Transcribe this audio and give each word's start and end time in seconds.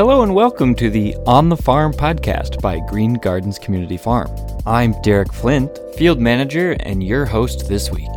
Hello 0.00 0.22
and 0.22 0.34
welcome 0.34 0.74
to 0.76 0.88
the 0.88 1.14
On 1.26 1.50
the 1.50 1.56
Farm 1.58 1.92
podcast 1.92 2.62
by 2.62 2.78
Green 2.88 3.12
Gardens 3.12 3.58
Community 3.58 3.98
Farm. 3.98 4.34
I'm 4.64 4.98
Derek 5.02 5.30
Flint, 5.30 5.78
field 5.94 6.18
manager 6.18 6.74
and 6.80 7.04
your 7.04 7.26
host 7.26 7.68
this 7.68 7.90
week. 7.90 8.08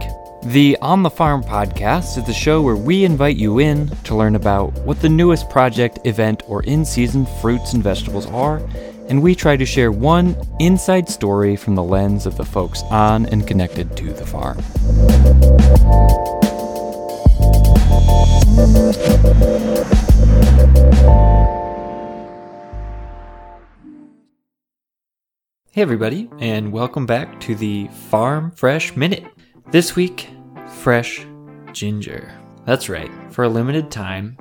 The 0.45 0.77
On 0.81 1.03
the 1.03 1.09
Farm 1.09 1.43
podcast 1.43 2.17
is 2.17 2.25
the 2.25 2.31
show 2.31 2.61
where 2.61 2.77
we 2.77 3.03
invite 3.03 3.35
you 3.35 3.59
in 3.59 3.89
to 4.05 4.15
learn 4.15 4.35
about 4.35 4.71
what 4.85 5.01
the 5.01 5.09
newest 5.09 5.49
project, 5.49 5.99
event, 6.05 6.43
or 6.47 6.63
in 6.63 6.85
season 6.85 7.25
fruits 7.41 7.73
and 7.73 7.83
vegetables 7.83 8.27
are, 8.27 8.61
and 9.09 9.21
we 9.21 9.35
try 9.35 9.57
to 9.57 9.65
share 9.65 9.91
one 9.91 10.37
inside 10.61 11.09
story 11.09 11.57
from 11.57 11.75
the 11.75 11.83
lens 11.83 12.25
of 12.25 12.37
the 12.37 12.45
folks 12.45 12.81
on 12.83 13.25
and 13.25 13.45
connected 13.45 13.97
to 13.97 14.13
the 14.13 14.25
farm. 14.25 14.57
Hey, 25.73 25.81
everybody, 25.81 26.29
and 26.37 26.71
welcome 26.71 27.07
back 27.07 27.39
to 27.39 27.55
the 27.55 27.87
Farm 27.87 28.51
Fresh 28.51 28.95
Minute. 28.95 29.25
This 29.71 29.95
week, 29.95 30.29
fresh 30.67 31.25
ginger. 31.71 32.31
That's 32.63 32.89
right, 32.89 33.09
for 33.31 33.45
a 33.45 33.49
limited 33.49 33.89
time, 33.89 34.37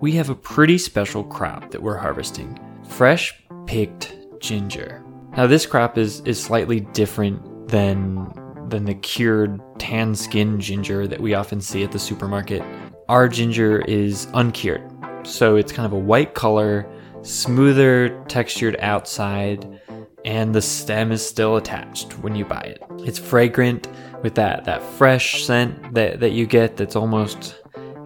we 0.00 0.12
have 0.12 0.30
a 0.30 0.34
pretty 0.34 0.78
special 0.78 1.22
crop 1.22 1.70
that 1.70 1.82
we're 1.82 1.98
harvesting 1.98 2.58
fresh 2.88 3.34
picked 3.66 4.16
ginger. 4.40 5.04
Now, 5.36 5.46
this 5.46 5.66
crop 5.66 5.98
is, 5.98 6.20
is 6.20 6.42
slightly 6.42 6.80
different 6.80 7.68
than, 7.68 8.32
than 8.70 8.86
the 8.86 8.94
cured 8.94 9.60
tan 9.78 10.14
skin 10.14 10.58
ginger 10.58 11.06
that 11.06 11.20
we 11.20 11.34
often 11.34 11.60
see 11.60 11.84
at 11.84 11.92
the 11.92 11.98
supermarket. 11.98 12.62
Our 13.10 13.28
ginger 13.28 13.82
is 13.82 14.28
uncured, 14.32 14.90
so 15.24 15.56
it's 15.56 15.72
kind 15.72 15.84
of 15.84 15.92
a 15.92 15.98
white 15.98 16.32
color, 16.32 16.90
smoother 17.20 18.18
textured 18.28 18.76
outside 18.80 19.78
and 20.24 20.54
the 20.54 20.62
stem 20.62 21.12
is 21.12 21.26
still 21.26 21.56
attached 21.56 22.18
when 22.18 22.34
you 22.34 22.44
buy 22.44 22.60
it. 22.60 22.82
It's 23.00 23.18
fragrant 23.18 23.88
with 24.22 24.34
that, 24.34 24.64
that 24.64 24.82
fresh 24.82 25.44
scent 25.44 25.94
that, 25.94 26.20
that 26.20 26.30
you 26.30 26.46
get 26.46 26.76
that's 26.76 26.96
almost 26.96 27.60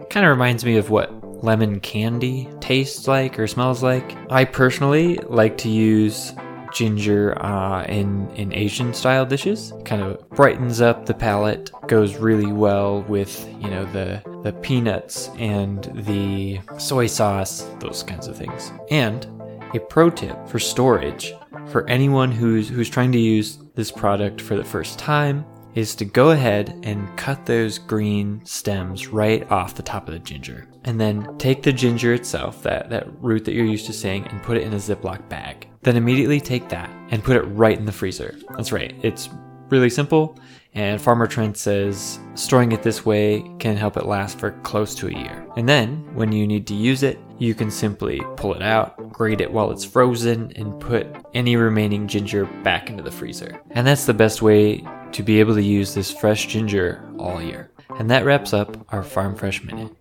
kind 0.09 0.25
of 0.25 0.29
reminds 0.29 0.63
me 0.63 0.77
of 0.77 0.89
what 0.89 1.43
lemon 1.43 1.79
candy 1.79 2.49
tastes 2.59 3.07
like 3.07 3.37
or 3.37 3.47
smells 3.47 3.83
like. 3.83 4.15
I 4.31 4.45
personally 4.45 5.17
like 5.27 5.57
to 5.59 5.69
use 5.69 6.33
ginger 6.75 7.41
uh, 7.41 7.83
in 7.85 8.29
in 8.35 8.53
Asian 8.53 8.93
style 8.93 9.25
dishes. 9.25 9.73
Kind 9.85 10.01
of 10.01 10.29
brightens 10.31 10.81
up 10.81 11.05
the 11.05 11.13
palate. 11.13 11.71
Goes 11.87 12.15
really 12.15 12.51
well 12.51 13.03
with 13.03 13.47
you 13.61 13.69
know 13.69 13.85
the 13.85 14.21
the 14.43 14.53
peanuts 14.53 15.29
and 15.37 15.83
the 16.05 16.59
soy 16.77 17.07
sauce, 17.07 17.61
those 17.79 18.03
kinds 18.03 18.27
of 18.27 18.37
things. 18.37 18.71
And 18.91 19.25
a 19.73 19.79
pro 19.79 20.09
tip 20.09 20.47
for 20.47 20.59
storage 20.59 21.33
for 21.69 21.87
anyone 21.89 22.31
who's 22.31 22.69
who's 22.69 22.89
trying 22.89 23.11
to 23.11 23.19
use 23.19 23.57
this 23.75 23.91
product 23.91 24.41
for 24.41 24.55
the 24.55 24.63
first 24.63 24.97
time 24.99 25.45
is 25.75 25.93
to 25.93 26.05
go 26.05 26.31
ahead 26.31 26.79
and 26.83 27.15
cut 27.17 27.45
those 27.45 27.77
green 27.77 28.41
stems 28.45 29.07
right 29.07 29.49
off 29.51 29.75
the 29.75 29.83
top 29.83 30.07
of 30.07 30.13
the 30.13 30.19
ginger. 30.19 30.67
And 30.85 30.99
then 30.99 31.37
take 31.37 31.63
the 31.63 31.73
ginger 31.73 32.13
itself, 32.13 32.63
that, 32.63 32.89
that 32.89 33.07
root 33.21 33.43
that 33.43 33.53
you're 33.53 33.65
used 33.65 33.85
to 33.87 33.93
seeing, 33.93 34.25
and 34.27 34.41
put 34.41 34.55
it 34.55 34.63
in 34.63 34.73
a 34.73 34.77
Ziploc 34.77 35.27
bag. 35.27 35.67
Then 35.83 35.97
immediately 35.97 36.39
take 36.39 36.69
that 36.69 36.89
and 37.09 37.23
put 37.23 37.35
it 37.35 37.41
right 37.41 37.77
in 37.77 37.85
the 37.85 37.91
freezer. 37.91 38.35
That's 38.55 38.71
right, 38.71 38.95
it's 39.03 39.29
really 39.69 39.89
simple. 39.89 40.39
And 40.73 41.01
Farmer 41.01 41.27
Trent 41.27 41.57
says 41.57 42.19
storing 42.35 42.71
it 42.71 42.81
this 42.81 43.05
way 43.05 43.43
can 43.59 43.75
help 43.75 43.97
it 43.97 44.05
last 44.05 44.39
for 44.39 44.51
close 44.63 44.95
to 44.95 45.07
a 45.07 45.11
year. 45.11 45.44
And 45.55 45.69
then, 45.69 46.13
when 46.13 46.31
you 46.31 46.45
need 46.45 46.67
to 46.67 46.73
use 46.73 47.01
it, 47.01 47.17
you 47.37 47.53
can 47.55 47.71
simply 47.71 48.21
pull 48.35 48.53
it 48.53 48.61
out, 48.61 49.11
grate 49.11 49.41
it 49.41 49.51
while 49.51 49.71
it's 49.71 49.85
frozen, 49.85 50.51
and 50.55 50.79
put 50.79 51.07
any 51.33 51.55
remaining 51.55 52.07
ginger 52.07 52.45
back 52.63 52.89
into 52.89 53.03
the 53.03 53.11
freezer. 53.11 53.61
And 53.71 53.87
that's 53.87 54.05
the 54.05 54.13
best 54.13 54.41
way 54.41 54.85
to 55.13 55.23
be 55.23 55.39
able 55.39 55.55
to 55.55 55.63
use 55.63 55.93
this 55.93 56.11
fresh 56.11 56.47
ginger 56.47 57.07
all 57.17 57.41
year. 57.41 57.71
And 57.97 58.09
that 58.11 58.25
wraps 58.25 58.53
up 58.53 58.75
our 58.93 59.03
Farm 59.03 59.35
Fresh 59.35 59.63
Minute. 59.63 59.91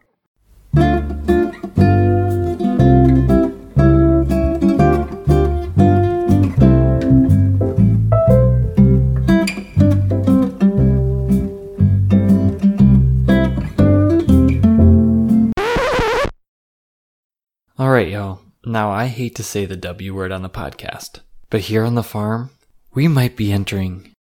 All 17.76 17.90
right, 17.90 18.06
y'all. 18.06 18.38
Now, 18.64 18.92
I 18.92 19.06
hate 19.06 19.34
to 19.34 19.42
say 19.42 19.66
the 19.66 19.74
W 19.74 20.14
word 20.14 20.30
on 20.30 20.42
the 20.42 20.48
podcast, 20.48 21.18
but 21.50 21.62
here 21.62 21.82
on 21.82 21.96
the 21.96 22.04
farm, 22.04 22.50
we 22.94 23.08
might 23.08 23.34
be 23.34 23.50
entering 23.50 24.12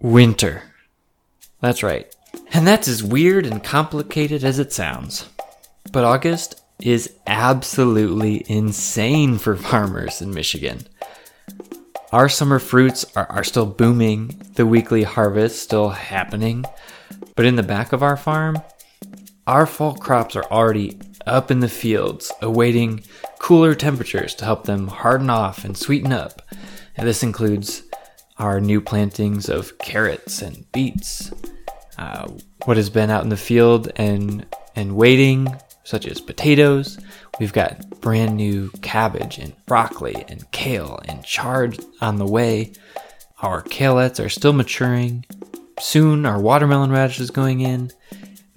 winter. 0.00 0.64
That's 1.60 1.84
right. 1.84 2.12
And 2.52 2.66
that's 2.66 2.88
as 2.88 3.04
weird 3.04 3.46
and 3.46 3.62
complicated 3.62 4.42
as 4.42 4.58
it 4.58 4.72
sounds. 4.72 5.28
But 5.92 6.02
August 6.02 6.60
is 6.82 7.14
absolutely 7.28 8.44
insane 8.50 9.38
for 9.38 9.54
farmers 9.70 10.20
in 10.20 10.34
Michigan. 10.34 10.80
Our 12.10 12.28
summer 12.28 12.58
fruits 12.58 13.06
are, 13.14 13.30
are 13.30 13.44
still 13.44 13.66
booming, 13.66 14.50
the 14.56 14.66
weekly 14.66 15.04
harvest 15.04 15.62
still 15.62 15.90
happening, 15.90 16.64
but 17.36 17.46
in 17.46 17.54
the 17.54 17.62
back 17.62 17.92
of 17.92 18.02
our 18.02 18.16
farm, 18.16 18.60
our 19.46 19.64
fall 19.64 19.94
crops 19.94 20.34
are 20.34 20.44
already 20.46 20.98
up 21.28 21.50
in 21.50 21.60
the 21.60 21.68
fields, 21.68 22.32
awaiting 22.42 23.02
cooler 23.38 23.74
temperatures 23.74 24.34
to 24.36 24.44
help 24.44 24.64
them 24.64 24.88
harden 24.88 25.30
off 25.30 25.64
and 25.64 25.76
sweeten 25.76 26.12
up. 26.12 26.42
And 26.96 27.06
this 27.06 27.22
includes 27.22 27.82
our 28.38 28.60
new 28.60 28.80
plantings 28.80 29.48
of 29.48 29.78
carrots 29.78 30.42
and 30.42 30.70
beets, 30.72 31.32
uh, 31.98 32.28
what 32.64 32.76
has 32.76 32.90
been 32.90 33.10
out 33.10 33.24
in 33.24 33.28
the 33.28 33.36
field 33.36 33.90
and 33.96 34.46
and 34.76 34.94
waiting, 34.94 35.48
such 35.82 36.06
as 36.06 36.20
potatoes. 36.20 36.98
We've 37.40 37.52
got 37.52 38.00
brand 38.00 38.36
new 38.36 38.70
cabbage 38.82 39.38
and 39.38 39.54
broccoli 39.66 40.24
and 40.28 40.48
kale 40.52 41.00
and 41.06 41.24
chard 41.24 41.80
on 42.00 42.16
the 42.16 42.26
way. 42.26 42.72
Our 43.42 43.62
Kalettes 43.62 44.24
are 44.24 44.28
still 44.28 44.52
maturing. 44.52 45.24
Soon 45.80 46.26
our 46.26 46.40
watermelon 46.40 46.90
radish 46.90 47.20
is 47.20 47.30
going 47.30 47.60
in. 47.60 47.90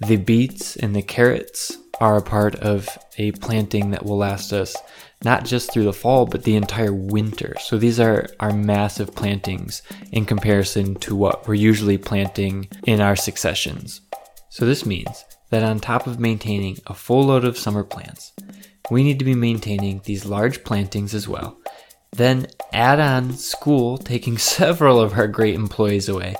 The 0.00 0.16
beets 0.16 0.76
and 0.76 0.94
the 0.94 1.02
carrots 1.02 1.76
are 2.02 2.16
a 2.16 2.22
part 2.22 2.56
of 2.56 2.88
a 3.16 3.30
planting 3.30 3.92
that 3.92 4.04
will 4.04 4.18
last 4.18 4.52
us 4.52 4.74
not 5.22 5.44
just 5.44 5.72
through 5.72 5.84
the 5.84 5.92
fall, 5.92 6.26
but 6.26 6.42
the 6.42 6.56
entire 6.56 6.92
winter. 6.92 7.54
So 7.60 7.78
these 7.78 8.00
are, 8.00 8.26
are 8.40 8.52
massive 8.52 9.14
plantings 9.14 9.82
in 10.10 10.24
comparison 10.24 10.96
to 10.96 11.14
what 11.14 11.46
we're 11.46 11.54
usually 11.54 11.98
planting 11.98 12.66
in 12.88 13.00
our 13.00 13.14
successions. 13.14 14.00
So 14.48 14.66
this 14.66 14.84
means 14.84 15.24
that 15.50 15.62
on 15.62 15.78
top 15.78 16.08
of 16.08 16.18
maintaining 16.18 16.78
a 16.88 16.94
full 16.94 17.26
load 17.26 17.44
of 17.44 17.56
summer 17.56 17.84
plants, 17.84 18.32
we 18.90 19.04
need 19.04 19.20
to 19.20 19.24
be 19.24 19.36
maintaining 19.36 20.00
these 20.02 20.26
large 20.26 20.64
plantings 20.64 21.14
as 21.14 21.28
well. 21.28 21.56
Then 22.10 22.48
add 22.72 22.98
on 22.98 23.34
school 23.34 23.96
taking 23.96 24.38
several 24.56 25.00
of 25.00 25.16
our 25.16 25.28
great 25.28 25.54
employees 25.54 26.08
away, 26.08 26.34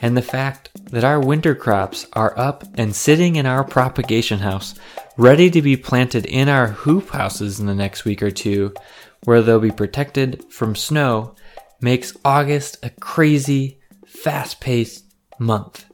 and 0.00 0.16
the 0.16 0.22
fact 0.22 0.70
that 0.92 1.04
our 1.04 1.18
winter 1.18 1.54
crops 1.54 2.06
are 2.12 2.38
up 2.38 2.64
and 2.74 2.94
sitting 2.94 3.36
in 3.36 3.46
our 3.46 3.64
propagation 3.64 4.38
house 4.38 4.74
ready 5.16 5.50
to 5.50 5.62
be 5.62 5.76
planted 5.76 6.26
in 6.26 6.48
our 6.48 6.68
hoop 6.68 7.10
houses 7.10 7.58
in 7.58 7.66
the 7.66 7.74
next 7.74 8.04
week 8.04 8.22
or 8.22 8.30
two, 8.30 8.72
where 9.24 9.42
they'll 9.42 9.58
be 9.58 9.70
protected 9.70 10.44
from 10.52 10.76
snow, 10.76 11.34
makes 11.80 12.16
August 12.24 12.78
a 12.84 12.90
crazy, 12.90 13.80
fast 14.06 14.60
paced 14.60 15.04
month. 15.38 15.86